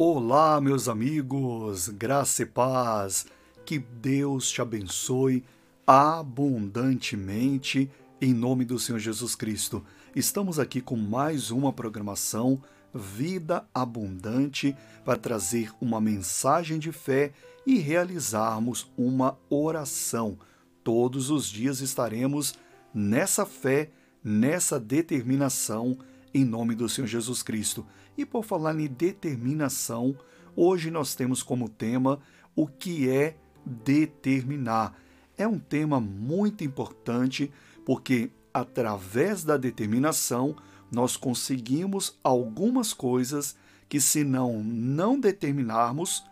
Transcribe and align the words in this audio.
Olá, 0.00 0.60
meus 0.60 0.88
amigos, 0.88 1.88
graça 1.88 2.42
e 2.42 2.46
paz, 2.46 3.26
que 3.66 3.80
Deus 3.80 4.48
te 4.48 4.62
abençoe 4.62 5.42
abundantemente 5.84 7.90
em 8.20 8.32
nome 8.32 8.64
do 8.64 8.78
Senhor 8.78 9.00
Jesus 9.00 9.34
Cristo. 9.34 9.84
Estamos 10.14 10.60
aqui 10.60 10.80
com 10.80 10.94
mais 10.94 11.50
uma 11.50 11.72
programação 11.72 12.62
Vida 12.94 13.66
Abundante 13.74 14.76
para 15.04 15.18
trazer 15.18 15.72
uma 15.80 16.00
mensagem 16.00 16.78
de 16.78 16.92
fé 16.92 17.32
e 17.66 17.78
realizarmos 17.78 18.88
uma 18.96 19.36
oração. 19.50 20.38
Todos 20.84 21.28
os 21.28 21.48
dias 21.48 21.80
estaremos 21.80 22.54
nessa 22.94 23.44
fé, 23.44 23.90
nessa 24.22 24.78
determinação 24.78 25.98
em 26.32 26.44
nome 26.44 26.74
do 26.74 26.88
Senhor 26.88 27.06
Jesus 27.06 27.42
Cristo. 27.42 27.86
E 28.18 28.26
por 28.26 28.44
falar 28.44 28.76
em 28.80 28.88
determinação, 28.88 30.16
hoje 30.56 30.90
nós 30.90 31.14
temos 31.14 31.40
como 31.40 31.68
tema 31.68 32.18
o 32.56 32.66
que 32.66 33.08
é 33.08 33.36
determinar. 33.64 35.00
É 35.36 35.46
um 35.46 35.56
tema 35.60 36.00
muito 36.00 36.64
importante 36.64 37.48
porque 37.86 38.32
através 38.52 39.44
da 39.44 39.56
determinação 39.56 40.56
nós 40.90 41.16
conseguimos 41.16 42.18
algumas 42.24 42.92
coisas 42.92 43.54
que 43.88 44.00
se 44.00 44.24
não 44.24 44.64
não 44.64 45.20
determinarmos, 45.20 46.24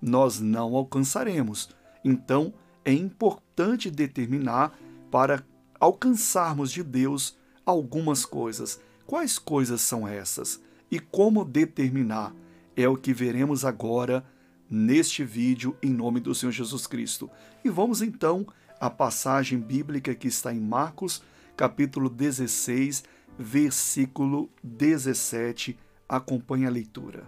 nós 0.00 0.38
não 0.38 0.76
alcançaremos. 0.76 1.70
Então, 2.04 2.54
é 2.84 2.92
importante 2.92 3.90
determinar 3.90 4.78
para 5.10 5.44
alcançarmos 5.80 6.70
de 6.70 6.84
Deus 6.84 7.36
algumas 7.66 8.24
coisas. 8.24 8.78
Quais 9.04 9.40
coisas 9.40 9.80
são 9.80 10.06
essas? 10.06 10.60
E 10.92 11.00
como 11.00 11.42
determinar? 11.42 12.34
É 12.76 12.86
o 12.86 12.98
que 12.98 13.14
veremos 13.14 13.64
agora 13.64 14.22
neste 14.68 15.24
vídeo 15.24 15.74
em 15.82 15.88
nome 15.90 16.20
do 16.20 16.34
Senhor 16.34 16.52
Jesus 16.52 16.86
Cristo. 16.86 17.30
E 17.64 17.70
vamos 17.70 18.02
então 18.02 18.46
à 18.78 18.90
passagem 18.90 19.58
bíblica 19.58 20.14
que 20.14 20.28
está 20.28 20.52
em 20.52 20.60
Marcos, 20.60 21.22
capítulo 21.56 22.10
16, 22.10 23.04
versículo 23.38 24.50
17. 24.62 25.78
Acompanhe 26.06 26.66
a 26.66 26.70
leitura. 26.70 27.26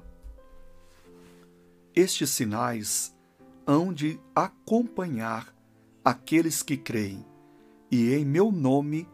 Estes 1.96 2.28
sinais 2.28 3.16
hão 3.66 3.94
de 3.94 4.20
acompanhar 4.34 5.54
aqueles 6.04 6.62
que 6.62 6.76
creem, 6.76 7.24
e 7.90 8.12
em 8.12 8.26
meu 8.26 8.52
nome 8.52 9.08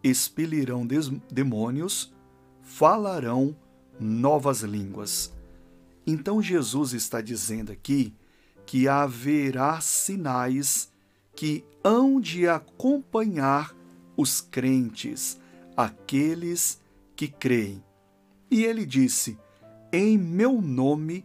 expelirão 0.00 0.86
demônios, 1.28 2.14
falarão 2.62 3.56
novas 3.98 4.60
línguas. 4.60 5.32
Então 6.06 6.40
Jesus 6.40 6.92
está 6.92 7.20
dizendo 7.20 7.72
aqui 7.72 8.14
que 8.64 8.88
haverá 8.88 9.80
sinais 9.80 10.90
que 11.34 11.64
hão 11.84 12.20
de 12.20 12.48
acompanhar 12.48 13.74
os 14.16 14.40
crentes, 14.40 15.38
aqueles 15.76 16.80
que 17.14 17.28
creem. 17.28 17.84
E 18.50 18.64
ele 18.64 18.86
disse: 18.86 19.38
Em 19.92 20.16
meu 20.16 20.60
nome 20.60 21.24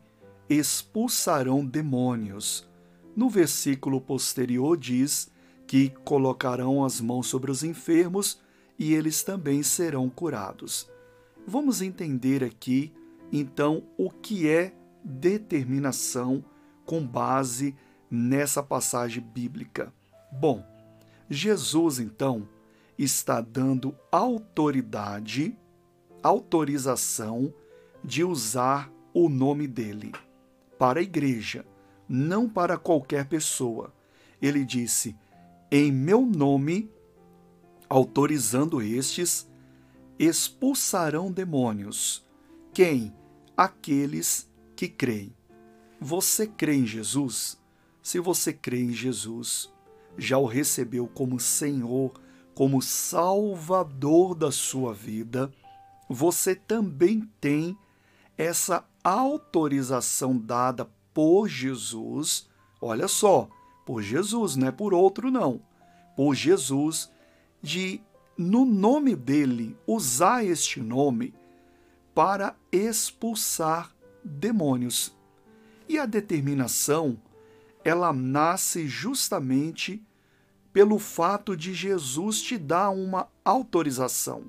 expulsarão 0.50 1.66
demônios. 1.66 2.70
No 3.16 3.30
versículo 3.30 4.02
posterior 4.02 4.78
diz 4.78 5.30
que 5.66 5.90
colocarão 6.04 6.84
as 6.84 7.00
mãos 7.00 7.28
sobre 7.28 7.50
os 7.50 7.64
enfermos 7.64 8.40
e 8.78 8.94
eles 8.94 9.24
também 9.24 9.64
serão 9.64 10.10
curados. 10.10 10.91
Vamos 11.48 11.82
entender 11.82 12.44
aqui, 12.44 12.94
então, 13.32 13.84
o 13.98 14.10
que 14.10 14.48
é 14.48 14.74
determinação 15.04 16.44
com 16.86 17.06
base 17.06 17.76
nessa 18.10 18.62
passagem 18.62 19.24
bíblica. 19.24 19.94
Bom, 20.32 20.66
Jesus, 21.30 22.00
então, 22.00 22.48
está 22.98 23.42
dando 23.42 23.96
autoridade, 24.12 25.58
autorização 26.22 27.54
de 28.04 28.24
usar 28.24 28.92
o 29.14 29.30
nome 29.30 29.68
dele 29.68 30.12
para 30.78 31.00
a 31.00 31.04
igreja, 31.04 31.66
não 32.08 32.50
para 32.50 32.78
qualquer 32.78 33.28
pessoa. 33.28 33.94
Ele 34.42 34.66
disse: 34.66 35.16
Em 35.72 35.92
meu 35.92 36.26
nome 36.26 36.90
autorizando 37.90 38.82
estes, 38.82 39.51
expulsarão 40.26 41.32
demônios. 41.32 42.24
Quem? 42.74 43.12
Aqueles 43.58 44.48
que 44.76 44.88
creem. 44.88 45.36
Você 46.00 46.46
crê 46.46 46.76
em 46.76 46.86
Jesus? 46.86 47.60
Se 48.04 48.20
você 48.20 48.54
crê 48.54 48.82
em 48.82 48.94
Jesus, 48.94 49.72
já 50.18 50.38
o 50.38 50.46
recebeu 50.46 51.08
como 51.08 51.40
Senhor, 51.40 52.12
como 52.54 52.82
Salvador 52.82 54.36
da 54.36 54.52
sua 54.52 54.94
vida, 54.94 55.52
você 56.08 56.54
também 56.56 57.28
tem 57.40 57.76
essa 58.38 58.86
autorização 59.04 60.38
dada 60.38 60.88
por 61.14 61.48
Jesus. 61.48 62.48
Olha 62.80 63.08
só, 63.08 63.50
por 63.86 64.02
Jesus, 64.02 64.56
não 64.56 64.68
é 64.68 64.72
por 64.72 64.94
outro, 64.94 65.32
não. 65.32 65.62
Por 66.16 66.36
Jesus 66.36 67.12
de, 67.62 68.02
no 68.42 68.66
nome 68.66 69.16
dele, 69.16 69.78
usar 69.86 70.44
este 70.44 70.82
nome 70.82 71.34
para 72.14 72.56
expulsar 72.72 73.96
demônios. 74.24 75.16
E 75.88 75.98
a 75.98 76.06
determinação, 76.06 77.22
ela 77.84 78.12
nasce 78.12 78.88
justamente 78.88 80.04
pelo 80.74 80.98
fato 80.98 81.56
de 81.56 81.74
Jesus 81.74 82.42
te 82.42 82.58
dar 82.58 82.90
uma 82.90 83.28
autorização. 83.46 84.46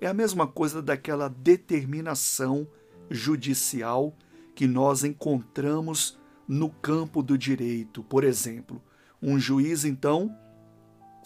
É 0.00 0.06
a 0.06 0.14
mesma 0.14 0.46
coisa 0.46 0.82
daquela 0.82 1.28
determinação 1.28 2.66
judicial 3.10 4.14
que 4.54 4.66
nós 4.66 5.04
encontramos 5.04 6.18
no 6.46 6.70
campo 6.70 7.22
do 7.22 7.36
direito. 7.36 8.02
Por 8.02 8.24
exemplo, 8.24 8.82
um 9.22 9.38
juiz, 9.38 9.84
então, 9.84 10.34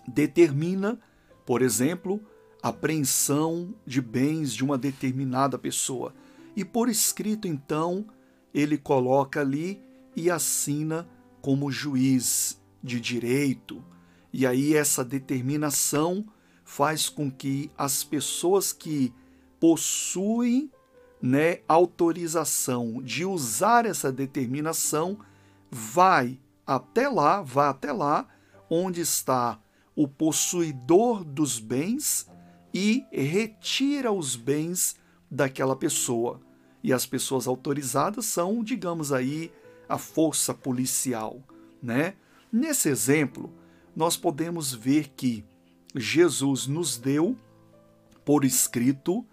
determina, 0.07 0.99
por 1.45 1.63
exemplo, 1.63 2.21
apreensão 2.63 3.75
de 3.85 4.01
bens 4.01 4.55
de 4.55 4.65
uma 4.65 4.79
determinada 4.79 5.59
pessoa. 5.59 6.15
E 6.55 6.65
por 6.65 6.89
escrito, 6.89 7.49
então, 7.49 8.07
ele 8.55 8.79
coloca 8.79 9.41
ali 9.41 9.81
e 10.15 10.31
assina 10.31 11.09
como 11.41 11.73
juiz 11.73 12.61
de 12.83 13.01
direito. 13.01 13.83
E 14.33 14.47
aí 14.47 14.75
essa 14.75 15.05
determinação 15.05 16.25
faz 16.65 17.09
com 17.09 17.31
que 17.31 17.71
as 17.77 18.05
pessoas 18.05 18.73
que 18.73 19.13
possuem 19.59 20.71
né, 21.21 21.61
autorização 21.69 23.03
de 23.03 23.25
usar 23.25 23.87
essa 23.87 24.11
determinação 24.11 25.19
vai 25.71 26.39
até 26.67 27.09
lá, 27.09 27.43
vá 27.43 27.71
até 27.71 27.93
lá 27.93 28.27
onde 28.69 29.01
está 29.01 29.61
o 29.95 30.09
possuidor 30.09 31.25
dos 31.25 31.59
bens 31.59 32.27
e 32.73 33.05
retira 33.13 34.11
os 34.11 34.37
bens 34.37 34.97
daquela 35.31 35.77
pessoa. 35.77 36.41
E 36.83 36.93
as 36.93 37.07
pessoas 37.07 37.47
autorizadas 37.47 38.27
são, 38.27 38.65
digamos 38.65 39.13
aí, 39.13 39.53
a 39.89 39.99
força 39.99 40.55
policial, 40.55 41.41
né? 41.83 42.15
Nesse 42.51 42.89
exemplo, 42.89 43.53
nós 43.95 44.17
podemos 44.17 44.73
ver 44.75 45.11
que 45.11 45.45
Jesus 45.95 46.67
nos 46.67 46.97
deu 46.97 47.37
por 48.25 48.45
escrito 48.45 49.25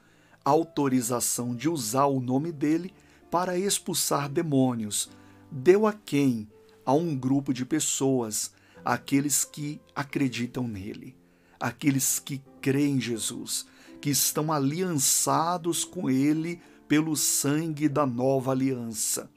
autorização 0.44 1.56
de 1.56 1.70
usar 1.70 2.06
o 2.06 2.20
nome 2.20 2.52
dele 2.52 2.94
para 3.30 3.58
expulsar 3.58 4.30
demônios. 4.30 5.10
Deu 5.52 5.86
a 5.86 5.94
quem? 5.94 6.48
A 6.86 6.94
um 6.94 7.16
grupo 7.16 7.54
de 7.54 7.66
pessoas 7.66 8.52
aqueles 8.90 9.46
que 9.46 9.80
acreditam 9.96 10.68
nele, 10.68 11.16
aqueles 11.60 12.18
que 12.18 12.42
creem 12.60 12.96
em 12.96 13.00
Jesus, 13.00 13.68
que 14.02 14.10
estão 14.10 14.52
aliançados 14.52 15.86
com 15.86 16.10
ele 16.10 16.60
pelo 16.88 17.16
sangue 17.16 17.88
da 17.88 18.08
nova 18.08 18.50
aliança. 18.50 19.30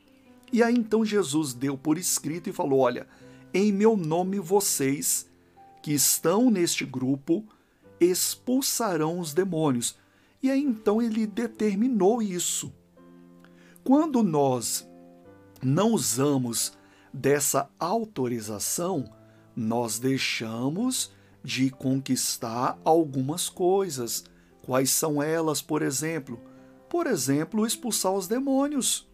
E 0.51 0.63
aí 0.63 0.75
então 0.75 1.05
Jesus 1.05 1.53
deu 1.53 1.77
por 1.77 1.99
escrito 1.99 2.49
e 2.49 2.53
falou: 2.53 2.81
Olha, 2.81 3.07
em 3.53 3.71
meu 3.71 3.95
nome 3.95 4.39
vocês 4.39 5.29
que 5.83 5.93
estão 5.93 6.51
neste 6.51 6.87
grupo 6.87 7.45
expulsarão 8.01 9.19
os 9.19 9.35
demônios. 9.35 9.99
E 10.43 10.51
aí 10.51 10.63
então 10.63 11.03
ele 11.03 11.27
determinou 11.27 12.23
isso. 12.23 12.73
Quando 13.85 14.23
nós 14.23 14.89
não 15.63 15.93
usamos 15.93 16.73
dessa 17.13 17.69
autorização, 17.79 19.13
nós 19.55 19.99
deixamos 19.99 21.13
de 21.43 21.71
conquistar 21.71 22.79
algumas 22.85 23.49
coisas. 23.49 24.25
Quais 24.63 24.91
são 24.91 25.23
elas, 25.23 25.61
por 25.61 25.83
exemplo? 25.83 26.41
Por 26.89 27.07
exemplo, 27.07 27.67
expulsar 27.67 28.13
os 28.13 28.29
demônios. 28.29 29.09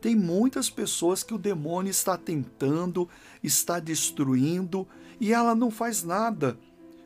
Tem 0.00 0.16
muitas 0.16 0.70
pessoas 0.70 1.22
que 1.22 1.34
o 1.34 1.38
demônio 1.38 1.90
está 1.90 2.16
tentando, 2.16 3.08
está 3.42 3.78
destruindo 3.78 4.88
e 5.20 5.32
ela 5.32 5.54
não 5.54 5.70
faz 5.70 6.02
nada. 6.02 6.58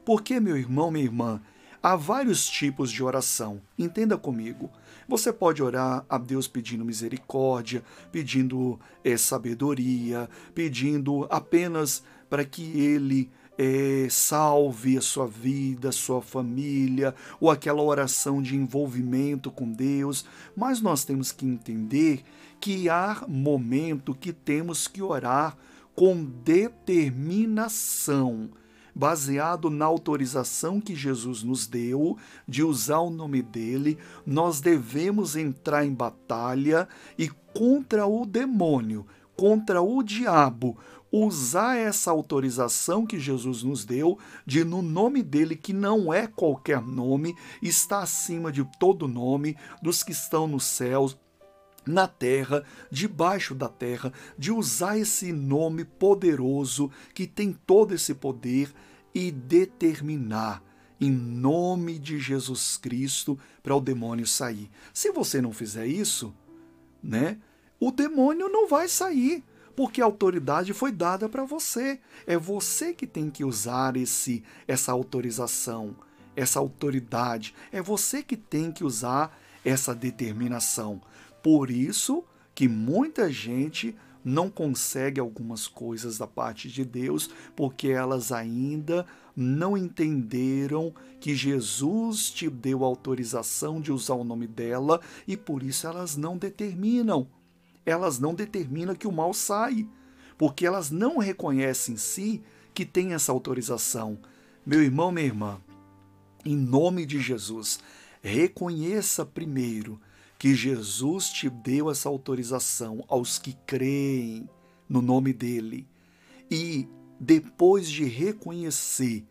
Porque, 0.05 0.39
meu 0.39 0.57
irmão, 0.57 0.91
minha 0.91 1.05
irmã, 1.05 1.43
há 1.83 1.97
vários 1.97 2.47
tipos 2.47 2.91
de 2.91 3.03
oração. 3.03 3.61
Entenda 3.77 4.17
comigo. 4.17 4.71
Você 5.09 5.33
pode 5.33 5.63
orar 5.63 6.05
a 6.09 6.17
Deus 6.17 6.47
pedindo 6.47 6.85
misericórdia, 6.85 7.83
pedindo 8.13 8.79
é, 9.03 9.17
sabedoria, 9.17 10.29
pedindo 10.55 11.27
apenas 11.29 12.03
para 12.35 12.45
que 12.45 12.81
Ele 12.81 13.31
é, 13.57 14.09
salve 14.11 14.99
a 14.99 15.01
sua 15.01 15.29
vida, 15.29 15.91
a 15.91 15.93
sua 15.93 16.21
família, 16.21 17.15
ou 17.41 17.49
aquela 17.49 17.81
oração 17.81 18.43
de 18.43 18.57
envolvimento 18.57 19.53
com 19.53 19.71
Deus, 19.71 20.27
mas 20.57 20.81
nós 20.81 21.05
temos 21.05 21.31
que 21.31 21.47
entender 21.47 22.25
que 22.59 22.89
há 22.89 23.23
momento 23.29 24.17
que 24.17 24.33
temos 24.33 24.89
que 24.89 25.01
orar 25.01 25.57
com 25.95 26.25
determinação, 26.25 28.51
baseado 28.93 29.71
na 29.71 29.85
autorização 29.85 30.81
que 30.81 30.97
Jesus 30.97 31.45
nos 31.45 31.69
deu 31.69 32.19
de 32.49 32.65
usar 32.65 32.99
o 32.99 33.11
nome 33.11 33.43
dele, 33.43 33.97
nós 34.27 34.61
devemos 34.61 35.37
entrar 35.37 35.87
em 35.87 35.95
batalha 35.95 36.89
e 37.17 37.29
contra 37.29 38.09
o 38.09 38.27
demônio, 38.27 39.07
contra 39.37 39.81
o 39.81 40.03
diabo, 40.03 40.77
usar 41.23 41.77
essa 41.77 42.11
autorização 42.11 43.07
que 43.07 43.21
Jesus 43.21 43.63
nos 43.63 43.85
deu 43.85 44.19
de 44.45 44.65
no 44.65 44.83
nome 44.83 45.23
dele, 45.23 45.55
que 45.55 45.73
não 45.73 46.13
é 46.13 46.27
qualquer 46.27 46.83
nome, 46.83 47.37
está 47.63 48.01
acima 48.01 48.51
de 48.51 48.65
todo 48.81 49.07
nome, 49.07 49.57
dos 49.81 50.03
que 50.03 50.11
estão 50.11 50.49
nos 50.49 50.65
céus, 50.65 51.17
na 51.87 52.09
terra, 52.09 52.65
debaixo 52.91 53.55
da 53.55 53.69
terra, 53.69 54.13
de 54.37 54.51
usar 54.51 54.99
esse 54.99 55.33
nome 55.33 55.85
poderoso 55.85 56.91
que 57.15 57.29
tem 57.29 57.53
todo 57.53 57.95
esse 57.95 58.15
poder 58.15 58.75
e 59.15 59.31
determinar 59.31 60.63
em 61.01 61.11
nome 61.13 61.99
de 61.99 62.19
Jesus 62.19 62.77
Cristo 62.77 63.39
para 63.63 63.77
o 63.77 63.81
demônio 63.81 64.27
sair. 64.27 64.69
Se 64.93 65.13
você 65.13 65.41
não 65.41 65.53
fizer 65.53 65.87
isso, 65.87 66.35
né, 67.01 67.39
o 67.79 67.93
demônio 67.93 68.49
não 68.49 68.67
vai 68.67 68.89
sair 68.89 69.45
porque 69.77 70.01
a 70.01 70.05
autoridade 70.05 70.73
foi 70.73 70.93
dada 70.93 71.29
para 71.29 71.45
você. 71.45 72.01
É 72.27 72.37
você 72.37 72.93
que 72.93 73.07
tem 73.07 73.31
que 73.31 73.45
usar 73.45 73.97
esse 73.97 74.43
essa 74.67 74.93
autorização, 74.93 75.97
essa 76.37 76.59
autoridade. 76.59 77.55
É 77.73 77.83
você 77.83 78.23
que 78.23 78.37
tem 78.37 78.71
que 78.71 78.85
usar 78.85 79.37
essa 79.65 79.95
determinação. 79.95 81.01
Por 81.43 81.71
isso 81.71 82.25
que 82.55 82.69
muita 82.69 83.31
gente 83.33 83.97
não 84.25 84.49
consegue 84.49 85.21
algumas 85.21 85.69
coisas 85.69 86.17
da 86.17 86.27
parte 86.27 86.69
de 86.69 86.85
Deus, 86.85 87.29
porque 87.55 87.89
elas 87.89 88.33
ainda 88.33 89.05
não 89.37 89.77
entenderam 89.77 90.95
que 91.21 91.35
Jesus 91.35 92.31
te 92.31 92.49
deu 92.49 92.85
autorização 92.85 93.81
de 93.81 93.93
usar 93.93 94.15
o 94.15 94.25
nome 94.25 94.47
dela 94.47 95.01
e 95.27 95.37
por 95.37 95.63
isso 95.63 95.87
elas 95.87 96.17
não 96.17 96.39
determinam 96.39 97.29
elas 97.85 98.19
não 98.19 98.35
determinam 98.35 98.95
que 98.95 99.07
o 99.07 99.13
mal 99.13 99.35
sai, 99.35 99.87
porque 100.37 100.67
elas 100.67 100.91
não 100.91 101.19
reconhecem 101.19 101.95
em 101.95 101.99
si 101.99 102.43
que 102.73 102.85
tem 102.85 103.15
essa 103.15 103.31
autorização. 103.31 104.19
Meu 104.67 104.83
irmão, 104.83 105.13
minha 105.13 105.27
irmã, 105.27 105.61
em 106.45 106.57
nome 106.57 107.07
de 107.07 107.21
Jesus, 107.21 107.79
reconheça 108.23 109.25
primeiro 109.25 110.01
que 110.39 110.55
Jesus 110.55 111.29
te 111.29 111.49
deu 111.49 111.91
essa 111.91 112.09
autorização 112.09 113.05
aos 113.09 113.39
que 113.39 113.57
creem 113.67 114.49
no 114.89 115.01
nome 115.01 115.33
dele. 115.33 115.87
E 116.51 116.89
depois 117.19 117.89
de 117.89 118.05
reconhecer, 118.05 119.25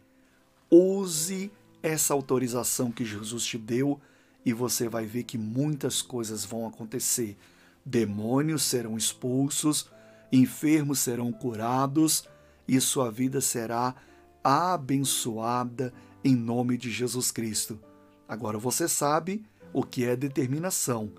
use 0.71 1.51
essa 1.81 2.13
autorização 2.13 2.91
que 2.91 3.03
Jesus 3.03 3.45
te 3.45 3.57
deu 3.57 3.99
e 4.45 4.53
você 4.53 4.87
vai 4.87 5.05
ver 5.05 5.23
que 5.23 5.37
muitas 5.37 6.01
coisas 6.01 6.45
vão 6.45 6.65
acontecer 6.65 7.37
demônios 7.85 8.63
serão 8.63 8.97
expulsos, 8.97 9.89
enfermos 10.31 10.99
serão 10.99 11.31
curados 11.31 12.27
e 12.67 12.79
sua 12.79 13.11
vida 13.11 13.41
será 13.41 13.95
abençoada 14.43 15.93
em 16.23 16.35
nome 16.35 16.77
de 16.77 16.91
Jesus 16.91 17.31
Cristo. 17.31 17.79
Agora 18.27 18.57
você 18.57 18.87
sabe 18.87 19.43
o 19.73 19.83
que 19.83 20.05
é 20.05 20.15
determinação. 20.15 21.11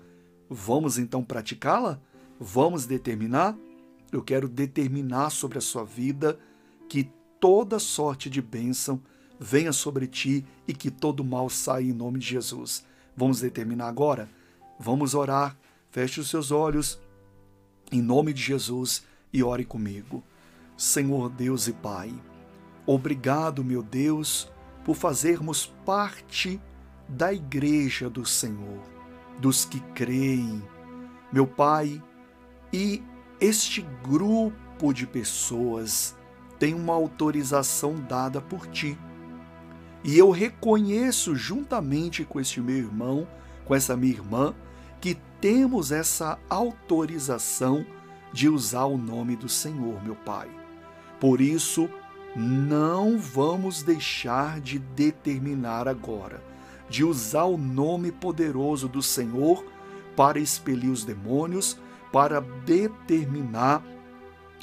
Vamos 0.49 0.97
então 0.97 1.23
praticá-la? 1.23 1.99
Vamos 2.39 2.85
determinar? 2.85 3.55
Eu 4.11 4.21
quero 4.21 4.47
determinar 4.47 5.29
sobre 5.29 5.57
a 5.57 5.61
sua 5.61 5.83
vida 5.83 6.39
que 6.89 7.09
toda 7.39 7.79
sorte 7.79 8.29
de 8.29 8.41
bênção 8.41 9.01
venha 9.39 9.73
sobre 9.73 10.07
ti 10.07 10.45
e 10.67 10.73
que 10.73 10.89
todo 10.89 11.23
mal 11.23 11.49
saia 11.49 11.85
em 11.85 11.93
nome 11.93 12.19
de 12.19 12.27
Jesus. 12.27 12.85
Vamos 13.15 13.39
determinar 13.39 13.87
agora? 13.87 14.29
Vamos 14.79 15.13
orar 15.13 15.57
Feche 15.95 16.19
os 16.19 16.29
seus 16.29 16.51
olhos, 16.51 16.99
em 17.89 18.01
nome 18.01 18.33
de 18.33 18.41
Jesus, 18.41 19.05
e 19.31 19.41
ore 19.41 19.63
comigo. 19.63 20.21
Senhor 20.75 21.29
Deus 21.29 21.69
e 21.69 21.71
Pai, 21.71 22.13
obrigado, 22.85 23.63
meu 23.63 23.81
Deus, 23.81 24.51
por 24.83 24.97
fazermos 24.97 25.73
parte 25.85 26.59
da 27.07 27.31
Igreja 27.31 28.09
do 28.09 28.25
Senhor, 28.25 28.83
dos 29.39 29.63
que 29.63 29.79
creem. 29.95 30.61
Meu 31.31 31.47
Pai, 31.47 32.03
e 32.73 33.01
este 33.39 33.81
grupo 34.03 34.91
de 34.93 35.07
pessoas 35.07 36.13
tem 36.59 36.73
uma 36.73 36.93
autorização 36.93 37.95
dada 37.95 38.41
por 38.41 38.67
Ti. 38.67 38.97
E 40.03 40.17
eu 40.17 40.29
reconheço, 40.29 41.37
juntamente 41.37 42.25
com 42.25 42.37
este 42.37 42.59
meu 42.59 42.75
irmão, 42.75 43.25
com 43.63 43.73
essa 43.73 43.95
minha 43.95 44.11
irmã, 44.11 44.53
que 45.05 45.19
temos 45.39 45.91
essa 45.91 46.39
autorização 46.49 47.85
de 48.33 48.49
usar 48.49 48.85
o 48.85 48.97
nome 48.97 49.35
do 49.35 49.47
Senhor, 49.47 50.03
meu 50.03 50.15
Pai. 50.15 50.49
Por 51.19 51.39
isso, 51.39 51.87
não 52.35 53.15
vamos 53.15 53.83
deixar 53.83 54.59
de 54.59 54.79
determinar 54.79 55.87
agora, 55.87 56.43
de 56.89 57.03
usar 57.03 57.43
o 57.43 57.55
nome 57.55 58.11
poderoso 58.11 58.87
do 58.87 58.99
Senhor 59.03 59.63
para 60.15 60.39
expelir 60.39 60.89
os 60.89 61.05
demônios, 61.05 61.77
para 62.11 62.39
determinar 62.65 63.83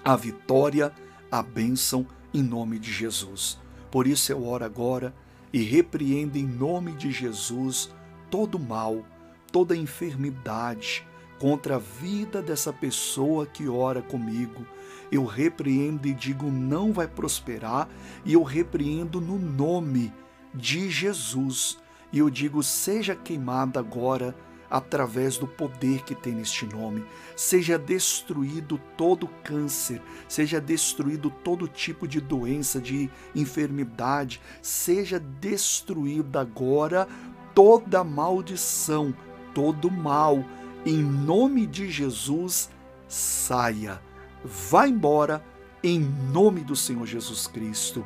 a 0.05 0.17
vitória, 0.17 0.93
a 1.31 1.41
bênção 1.41 2.05
em 2.35 2.43
nome 2.43 2.81
de 2.81 2.93
Jesus. 2.93 3.61
Por 3.93 4.09
isso 4.09 4.33
eu 4.33 4.45
oro 4.45 4.65
agora 4.65 5.15
e 5.53 5.63
repreendo 5.63 6.37
em 6.37 6.45
nome 6.45 6.91
de 6.95 7.13
Jesus 7.13 7.95
todo 8.29 8.59
mal 8.59 9.05
toda 9.53 9.77
enfermidade 9.77 11.07
contra 11.39 11.77
a 11.77 11.79
vida 11.79 12.41
dessa 12.41 12.73
pessoa 12.73 13.47
que 13.47 13.69
ora 13.69 14.01
comigo. 14.01 14.67
Eu 15.11 15.27
repreendo 15.27 16.09
e 16.09 16.15
digo 16.15 16.51
não 16.51 16.93
vai 16.93 17.07
prosperar, 17.07 17.89
e 18.25 18.33
eu 18.33 18.43
repreendo 18.43 19.21
no 19.21 19.39
nome 19.39 20.13
de 20.55 20.89
Jesus. 20.89 21.79
E 22.13 22.19
eu 22.19 22.31
digo 22.31 22.63
seja 22.63 23.15
queimada 23.15 23.79
agora 23.79 24.35
através 24.71 25.37
do 25.37 25.47
poder 25.47 26.03
que 26.03 26.15
tem 26.15 26.33
neste 26.33 26.65
nome. 26.65 27.05
Seja 27.37 27.79
destruído 27.79 28.81
todo 28.97 29.29
câncer, 29.45 30.01
seja 30.27 30.59
destruído 30.59 31.29
todo 31.29 31.69
tipo 31.69 32.09
de 32.09 32.23
doença, 32.23 32.81
de 32.81 33.11
enfermidade, 33.35 34.41
seja 34.63 35.21
destruída 35.21 36.41
agora 36.41 37.07
toda 37.55 38.03
maldição 38.03 39.15
todo 39.55 39.91
mal, 39.91 40.45
em 40.85 41.03
nome 41.03 41.67
de 41.67 41.91
Jesus, 41.91 42.71
saia, 43.09 44.01
vá 44.45 44.89
embora, 44.89 45.45
em 45.83 46.01
nome 46.01 46.61
do 46.61 46.77
Senhor 46.77 47.07
Jesus 47.07 47.47
Cristo. 47.47 48.05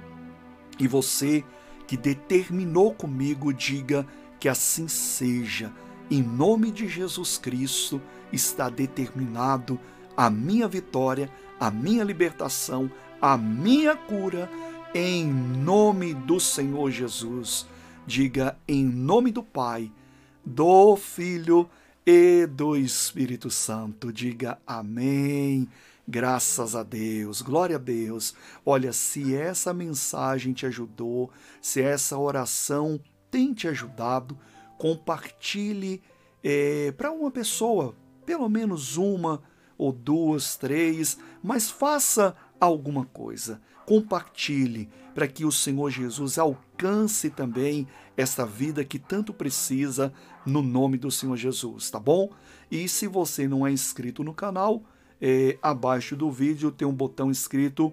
E 0.78 0.86
você 0.86 1.44
que 1.86 1.96
determinou 1.96 2.92
comigo, 2.92 3.52
diga 3.52 4.06
que 4.38 4.48
assim 4.48 4.88
seja. 4.88 5.72
Em 6.10 6.22
nome 6.22 6.70
de 6.70 6.88
Jesus 6.88 7.38
Cristo 7.38 8.00
está 8.32 8.68
determinado 8.68 9.78
a 10.16 10.30
minha 10.30 10.66
vitória, 10.66 11.30
a 11.58 11.70
minha 11.70 12.04
libertação, 12.04 12.90
a 13.20 13.36
minha 13.36 13.96
cura, 13.96 14.50
em 14.94 15.26
nome 15.26 16.14
do 16.14 16.40
Senhor 16.40 16.90
Jesus. 16.90 17.66
Diga 18.06 18.56
em 18.68 18.84
nome 18.84 19.30
do 19.30 19.42
Pai 19.42 19.90
do 20.46 20.94
Filho 20.94 21.68
e 22.06 22.46
do 22.46 22.76
Espírito 22.76 23.50
Santo. 23.50 24.12
Diga 24.12 24.56
amém. 24.64 25.68
Graças 26.06 26.76
a 26.76 26.84
Deus, 26.84 27.42
glória 27.42 27.74
a 27.74 27.80
Deus. 27.80 28.32
Olha, 28.64 28.92
se 28.92 29.34
essa 29.34 29.74
mensagem 29.74 30.52
te 30.52 30.64
ajudou, 30.64 31.32
se 31.60 31.82
essa 31.82 32.16
oração 32.16 33.00
tem 33.28 33.52
te 33.52 33.66
ajudado, 33.66 34.38
compartilhe 34.78 36.00
é, 36.44 36.92
para 36.92 37.10
uma 37.10 37.32
pessoa, 37.32 37.92
pelo 38.24 38.48
menos 38.48 38.96
uma, 38.96 39.42
ou 39.76 39.90
duas, 39.90 40.54
três, 40.54 41.18
mas 41.42 41.68
faça 41.68 42.36
alguma 42.60 43.04
coisa. 43.06 43.60
Compartilhe 43.84 44.88
para 45.14 45.28
que 45.28 45.44
o 45.44 45.52
Senhor 45.52 45.90
Jesus 45.90 46.38
alcance 46.38 47.30
também 47.30 47.86
esta 48.16 48.44
vida 48.44 48.84
que 48.84 48.98
tanto 48.98 49.32
precisa 49.32 50.12
no 50.44 50.62
nome 50.62 50.98
do 50.98 51.10
Senhor 51.10 51.36
Jesus, 51.36 51.90
tá 51.90 51.98
bom? 51.98 52.30
E 52.70 52.88
se 52.88 53.06
você 53.06 53.46
não 53.46 53.66
é 53.66 53.70
inscrito 53.70 54.24
no 54.24 54.34
canal, 54.34 54.82
é, 55.20 55.58
abaixo 55.62 56.16
do 56.16 56.30
vídeo 56.30 56.70
tem 56.70 56.86
um 56.86 56.92
botão 56.92 57.30
escrito 57.30 57.92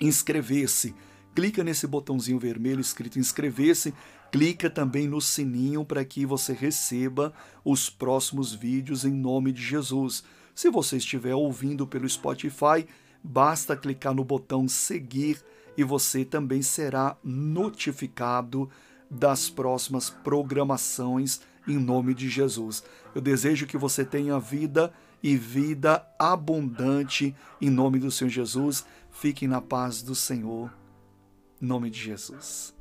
inscrever-se. 0.00 0.94
Clica 1.34 1.62
nesse 1.62 1.86
botãozinho 1.86 2.38
vermelho 2.38 2.80
escrito 2.80 3.18
inscrever-se. 3.18 3.94
Clica 4.32 4.70
também 4.70 5.08
no 5.08 5.20
sininho 5.20 5.84
para 5.84 6.04
que 6.04 6.24
você 6.24 6.52
receba 6.52 7.32
os 7.64 7.90
próximos 7.90 8.52
vídeos 8.52 9.04
em 9.04 9.12
nome 9.12 9.52
de 9.52 9.62
Jesus. 9.62 10.24
Se 10.54 10.70
você 10.70 10.96
estiver 10.96 11.34
ouvindo 11.34 11.86
pelo 11.86 12.08
Spotify, 12.08 12.86
basta 13.22 13.76
clicar 13.76 14.14
no 14.14 14.24
botão 14.24 14.68
seguir 14.68 15.42
e 15.76 15.84
você 15.84 16.24
também 16.24 16.62
será 16.62 17.16
notificado 17.22 18.68
das 19.10 19.50
próximas 19.50 20.10
programações 20.10 21.40
em 21.66 21.78
nome 21.78 22.14
de 22.14 22.28
Jesus. 22.28 22.82
Eu 23.14 23.20
desejo 23.20 23.66
que 23.66 23.76
você 23.76 24.04
tenha 24.04 24.38
vida 24.38 24.92
e 25.22 25.36
vida 25.36 26.06
abundante 26.18 27.34
em 27.60 27.70
nome 27.70 27.98
do 27.98 28.10
Senhor 28.10 28.30
Jesus. 28.30 28.86
Fiquem 29.10 29.48
na 29.48 29.60
paz 29.60 30.02
do 30.02 30.14
Senhor. 30.14 30.72
Em 31.60 31.66
nome 31.66 31.90
de 31.90 32.00
Jesus. 32.00 32.74